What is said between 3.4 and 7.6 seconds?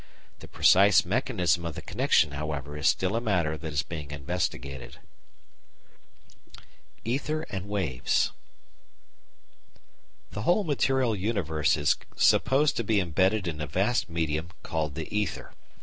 that is being investigated. ETHER